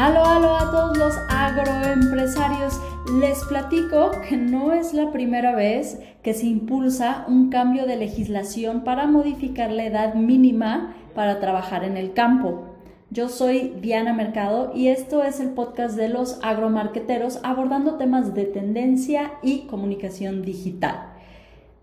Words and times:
Aló, 0.00 0.24
aló 0.24 0.56
a 0.56 0.70
todos 0.70 0.96
los 0.96 1.14
agroempresarios. 1.28 2.80
Les 3.20 3.44
platico 3.44 4.12
que 4.26 4.38
no 4.38 4.72
es 4.72 4.94
la 4.94 5.12
primera 5.12 5.54
vez 5.54 6.00
que 6.22 6.32
se 6.32 6.46
impulsa 6.46 7.26
un 7.28 7.50
cambio 7.50 7.84
de 7.84 7.96
legislación 7.96 8.82
para 8.82 9.06
modificar 9.06 9.70
la 9.70 9.84
edad 9.84 10.14
mínima 10.14 10.96
para 11.14 11.38
trabajar 11.38 11.84
en 11.84 11.98
el 11.98 12.14
campo. 12.14 12.62
Yo 13.10 13.28
soy 13.28 13.74
Diana 13.82 14.14
Mercado 14.14 14.72
y 14.74 14.88
esto 14.88 15.22
es 15.22 15.38
el 15.38 15.50
podcast 15.50 15.96
de 15.96 16.08
los 16.08 16.38
agromarqueteros 16.42 17.38
abordando 17.42 17.96
temas 17.96 18.32
de 18.32 18.46
tendencia 18.46 19.32
y 19.42 19.66
comunicación 19.66 20.40
digital. 20.40 21.09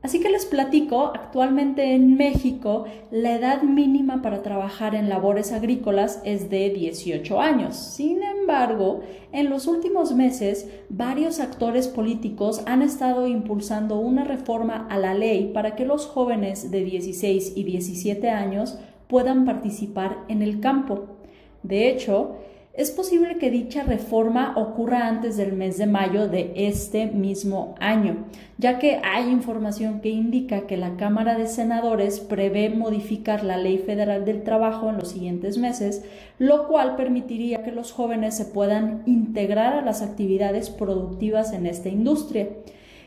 Así 0.00 0.20
que 0.20 0.28
les 0.28 0.46
platico, 0.46 1.06
actualmente 1.06 1.92
en 1.92 2.16
México 2.16 2.84
la 3.10 3.34
edad 3.34 3.62
mínima 3.62 4.22
para 4.22 4.42
trabajar 4.42 4.94
en 4.94 5.08
labores 5.08 5.52
agrícolas 5.52 6.22
es 6.24 6.50
de 6.50 6.70
18 6.70 7.40
años. 7.40 7.74
Sin 7.76 8.22
embargo, 8.22 9.00
en 9.32 9.50
los 9.50 9.66
últimos 9.66 10.14
meses 10.14 10.70
varios 10.88 11.40
actores 11.40 11.88
políticos 11.88 12.62
han 12.66 12.82
estado 12.82 13.26
impulsando 13.26 13.98
una 13.98 14.22
reforma 14.22 14.86
a 14.88 14.98
la 14.98 15.14
ley 15.14 15.50
para 15.52 15.74
que 15.74 15.84
los 15.84 16.06
jóvenes 16.06 16.70
de 16.70 16.84
16 16.84 17.54
y 17.56 17.64
17 17.64 18.30
años 18.30 18.78
puedan 19.08 19.44
participar 19.44 20.18
en 20.28 20.42
el 20.42 20.60
campo. 20.60 21.16
De 21.64 21.88
hecho, 21.88 22.36
es 22.78 22.92
posible 22.92 23.38
que 23.38 23.50
dicha 23.50 23.82
reforma 23.82 24.54
ocurra 24.56 25.08
antes 25.08 25.36
del 25.36 25.52
mes 25.52 25.78
de 25.78 25.88
mayo 25.88 26.28
de 26.28 26.52
este 26.54 27.06
mismo 27.06 27.74
año, 27.80 28.26
ya 28.56 28.78
que 28.78 29.00
hay 29.02 29.30
información 29.30 30.00
que 30.00 30.10
indica 30.10 30.68
que 30.68 30.76
la 30.76 30.96
Cámara 30.96 31.36
de 31.36 31.48
Senadores 31.48 32.20
prevé 32.20 32.70
modificar 32.70 33.42
la 33.42 33.56
Ley 33.56 33.78
Federal 33.78 34.24
del 34.24 34.44
Trabajo 34.44 34.90
en 34.90 34.96
los 34.98 35.08
siguientes 35.08 35.58
meses, 35.58 36.04
lo 36.38 36.68
cual 36.68 36.94
permitiría 36.94 37.64
que 37.64 37.72
los 37.72 37.90
jóvenes 37.90 38.36
se 38.36 38.44
puedan 38.44 39.02
integrar 39.06 39.74
a 39.74 39.82
las 39.82 40.00
actividades 40.00 40.70
productivas 40.70 41.52
en 41.52 41.66
esta 41.66 41.88
industria. 41.88 42.48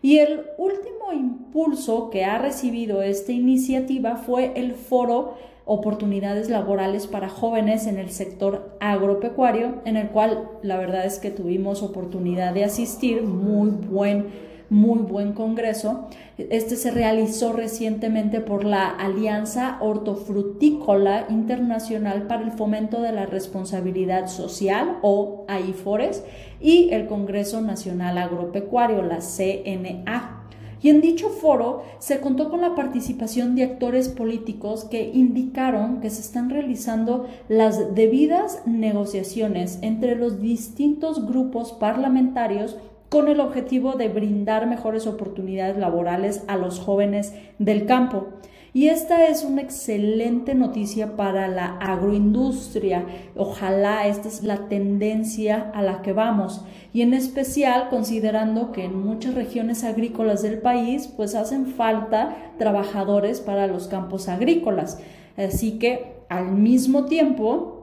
Y 0.00 0.16
el 0.16 0.46
último 0.56 1.12
impulso 1.12 2.08
que 2.08 2.24
ha 2.24 2.38
recibido 2.38 3.02
esta 3.02 3.32
iniciativa 3.32 4.16
fue 4.16 4.52
el 4.56 4.72
foro 4.72 5.34
oportunidades 5.68 6.50
laborales 6.50 7.06
para 7.06 7.28
jóvenes 7.28 7.86
en 7.86 7.98
el 7.98 8.10
sector 8.10 8.76
agropecuario, 8.80 9.82
en 9.84 9.96
el 9.96 10.08
cual 10.08 10.48
la 10.62 10.78
verdad 10.78 11.06
es 11.06 11.20
que 11.20 11.30
tuvimos 11.30 11.82
oportunidad 11.82 12.54
de 12.54 12.64
asistir, 12.64 13.22
muy 13.22 13.70
buen 13.70 14.48
muy 14.70 14.98
buen 14.98 15.32
congreso. 15.32 16.08
Este 16.36 16.76
se 16.76 16.90
realizó 16.90 17.52
recientemente 17.52 18.40
por 18.40 18.64
la 18.64 18.88
Alianza 18.88 19.78
Hortofrutícola 19.80 21.26
Internacional 21.30 22.26
para 22.26 22.42
el 22.42 22.52
Fomento 22.52 23.00
de 23.00 23.12
la 23.12 23.26
Responsabilidad 23.26 24.28
Social 24.28 24.98
o 25.02 25.44
AIFORES 25.48 26.24
y 26.60 26.90
el 26.92 27.06
Congreso 27.06 27.60
Nacional 27.60 28.18
Agropecuario, 28.18 29.02
la 29.02 29.20
CNA. 29.20 30.37
Y 30.80 30.90
en 30.90 31.00
dicho 31.00 31.28
foro 31.28 31.82
se 31.98 32.20
contó 32.20 32.50
con 32.50 32.60
la 32.60 32.74
participación 32.74 33.56
de 33.56 33.64
actores 33.64 34.08
políticos 34.08 34.84
que 34.84 35.10
indicaron 35.12 36.00
que 36.00 36.10
se 36.10 36.20
están 36.20 36.50
realizando 36.50 37.26
las 37.48 37.94
debidas 37.94 38.62
negociaciones 38.66 39.78
entre 39.82 40.14
los 40.14 40.40
distintos 40.40 41.26
grupos 41.26 41.72
parlamentarios 41.72 42.76
con 43.08 43.28
el 43.28 43.40
objetivo 43.40 43.92
de 43.92 44.08
brindar 44.08 44.66
mejores 44.66 45.06
oportunidades 45.06 45.78
laborales 45.78 46.44
a 46.46 46.56
los 46.56 46.78
jóvenes 46.78 47.32
del 47.58 47.86
campo. 47.86 48.26
Y 48.74 48.88
esta 48.88 49.26
es 49.26 49.44
una 49.44 49.62
excelente 49.62 50.54
noticia 50.54 51.16
para 51.16 51.48
la 51.48 51.78
agroindustria. 51.78 53.06
Ojalá 53.34 54.06
esta 54.06 54.28
es 54.28 54.42
la 54.42 54.68
tendencia 54.68 55.70
a 55.74 55.82
la 55.82 56.02
que 56.02 56.12
vamos. 56.12 56.64
Y 56.92 57.02
en 57.02 57.14
especial 57.14 57.88
considerando 57.88 58.72
que 58.72 58.84
en 58.84 58.98
muchas 58.98 59.34
regiones 59.34 59.84
agrícolas 59.84 60.42
del 60.42 60.58
país 60.58 61.06
pues 61.16 61.34
hacen 61.34 61.66
falta 61.66 62.36
trabajadores 62.58 63.40
para 63.40 63.66
los 63.66 63.88
campos 63.88 64.28
agrícolas. 64.28 65.00
Así 65.36 65.78
que 65.78 66.18
al 66.28 66.52
mismo 66.52 67.06
tiempo 67.06 67.78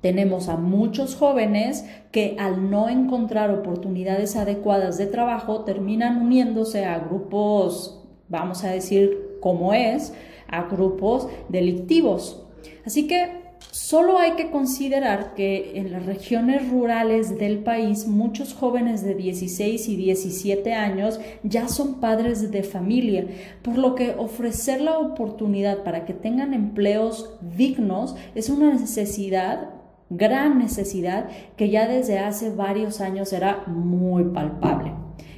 tenemos 0.00 0.48
a 0.48 0.56
muchos 0.56 1.16
jóvenes 1.16 1.84
que 2.12 2.36
al 2.38 2.70
no 2.70 2.88
encontrar 2.88 3.50
oportunidades 3.50 4.36
adecuadas 4.36 4.96
de 4.96 5.06
trabajo 5.06 5.64
terminan 5.64 6.22
uniéndose 6.22 6.84
a 6.84 6.98
grupos, 7.00 8.06
vamos 8.28 8.62
a 8.62 8.70
decir, 8.70 9.38
como 9.40 9.72
es, 9.72 10.12
a 10.48 10.62
grupos 10.64 11.28
delictivos. 11.48 12.44
Así 12.84 13.06
que 13.06 13.48
solo 13.70 14.18
hay 14.18 14.32
que 14.32 14.50
considerar 14.50 15.34
que 15.34 15.78
en 15.78 15.92
las 15.92 16.06
regiones 16.06 16.68
rurales 16.70 17.38
del 17.38 17.58
país 17.58 18.06
muchos 18.06 18.54
jóvenes 18.54 19.02
de 19.02 19.14
16 19.14 19.88
y 19.88 19.96
17 19.96 20.74
años 20.74 21.20
ya 21.42 21.68
son 21.68 22.00
padres 22.00 22.50
de 22.50 22.62
familia, 22.62 23.26
por 23.62 23.78
lo 23.78 23.94
que 23.94 24.14
ofrecer 24.16 24.80
la 24.80 24.98
oportunidad 24.98 25.84
para 25.84 26.04
que 26.04 26.14
tengan 26.14 26.54
empleos 26.54 27.36
dignos 27.40 28.16
es 28.34 28.48
una 28.48 28.72
necesidad 28.72 29.70
gran 30.10 30.58
necesidad 30.58 31.28
que 31.56 31.68
ya 31.70 31.86
desde 31.86 32.18
hace 32.18 32.50
varios 32.50 33.00
años 33.00 33.32
era 33.32 33.64
muy 33.66 34.24
palpable. 34.24 34.94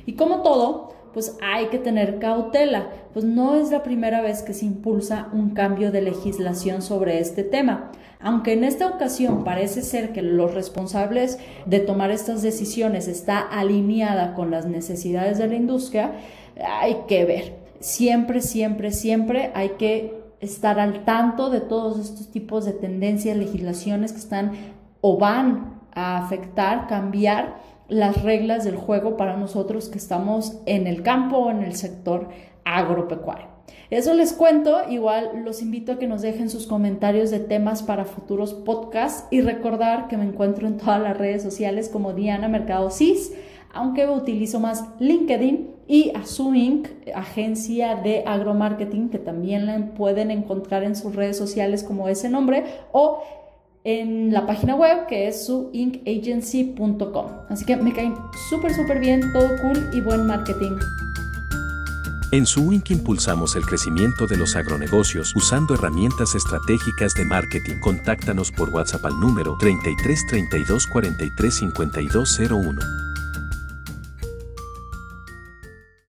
Y 0.07 0.15
como 0.15 0.43
todo, 0.43 0.93
pues 1.13 1.37
hay 1.43 1.67
que 1.67 1.79
tener 1.79 2.19
cautela, 2.19 2.89
pues 3.13 3.25
no 3.25 3.55
es 3.55 3.71
la 3.71 3.83
primera 3.83 4.21
vez 4.21 4.43
que 4.43 4.55
se 4.55 4.67
impulsa 4.67 5.29
un 5.33 5.51
cambio 5.51 5.91
de 5.91 6.03
legislación 6.03 6.83
sobre 6.83 7.19
este 7.19 7.43
tema. 7.43 7.91
Aunque 8.21 8.53
en 8.53 8.65
esta 8.65 8.87
ocasión 8.87 9.45
parece 9.45 9.83
ser 9.83 10.13
que 10.13 10.23
los 10.23 10.55
responsables 10.55 11.39
de 11.65 11.81
tomar 11.81 12.11
estas 12.11 12.43
decisiones 12.43 13.09
está 13.09 13.41
alineada 13.41 14.35
con 14.35 14.51
las 14.51 14.67
necesidades 14.67 15.39
de 15.39 15.49
la 15.49 15.55
industria, 15.55 16.13
hay 16.81 16.99
que 17.09 17.25
ver. 17.25 17.55
Siempre, 17.81 18.43
siempre, 18.43 18.93
siempre 18.93 19.51
hay 19.55 19.71
que 19.71 20.21
estar 20.41 20.79
al 20.79 21.05
tanto 21.05 21.51
de 21.51 21.61
todos 21.61 21.99
estos 21.99 22.31
tipos 22.31 22.65
de 22.67 22.73
tendencias, 22.73 23.37
legislaciones 23.37 24.13
que 24.13 24.19
están 24.19 24.53
o 25.01 25.19
van 25.19 25.81
a 25.95 26.19
afectar, 26.19 26.87
cambiar 26.89 27.57
las 27.91 28.23
reglas 28.23 28.65
del 28.65 28.77
juego 28.77 29.17
para 29.17 29.37
nosotros 29.37 29.89
que 29.89 29.99
estamos 29.99 30.61
en 30.65 30.87
el 30.87 31.03
campo 31.03 31.37
o 31.37 31.51
en 31.51 31.63
el 31.63 31.75
sector 31.75 32.29
agropecuario. 32.65 33.47
Eso 33.91 34.15
les 34.15 34.33
cuento, 34.33 34.89
igual 34.89 35.43
los 35.45 35.63
invito 35.63 35.93
a 35.93 35.99
que 35.99 36.07
nos 36.07 36.23
dejen 36.23 36.49
sus 36.49 36.69
comentarios 36.69 37.31
de 37.31 37.41
temas 37.41 37.83
para 37.83 38.05
futuros 38.05 38.55
podcasts 38.55 39.27
y 39.33 39.41
recordar 39.41 40.07
que 40.07 40.17
me 40.17 40.25
encuentro 40.25 40.69
en 40.69 40.77
todas 40.77 41.01
las 41.03 41.19
redes 41.19 41.43
sociales 41.43 41.89
como 41.89 42.13
Diana 42.13 42.49
Mercado 42.49 42.91
CIS, 42.91 43.33
aunque 43.73 44.07
utilizo 44.07 44.61
más 44.61 44.85
LinkedIn 45.01 45.71
y 45.89 46.13
Inc., 46.55 46.89
agencia 47.17 47.97
de 47.97 48.23
agromarketing, 48.25 49.09
que 49.09 49.19
también 49.19 49.67
la 49.67 49.77
pueden 49.97 50.31
encontrar 50.31 50.85
en 50.85 50.95
sus 50.95 51.17
redes 51.17 51.37
sociales 51.37 51.83
como 51.83 52.09
ese 52.09 52.29
nombre, 52.29 52.65
o 52.93 53.25
en 53.85 54.33
la 54.33 54.47
página 54.47 54.75
web 54.75 55.07
que 55.07 55.29
es 55.29 55.47
suinkagency.com. 55.47 57.27
Así 57.49 57.65
que 57.65 57.77
me 57.77 57.93
caen 57.93 58.15
súper, 58.49 58.75
súper 58.75 58.99
bien, 59.01 59.33
todo 59.33 59.49
cool 59.61 59.91
y 59.93 60.01
buen 60.01 60.27
marketing. 60.27 60.77
En 62.33 62.47
Suink 62.47 62.91
impulsamos 62.91 63.57
el 63.57 63.67
crecimiento 63.67 64.29
de 64.29 64.37
los 64.37 64.55
agronegocios 64.55 65.35
usando 65.35 65.75
herramientas 65.75 66.37
estratégicas 66.37 67.15
de 67.15 67.25
marketing. 67.25 67.81
Contáctanos 67.81 68.53
por 68.53 68.69
WhatsApp 68.69 69.05
al 69.07 69.19
número 69.19 69.57
33 69.59 70.27
32 70.29 70.87
43 70.87 71.55
5201. 71.55 73.10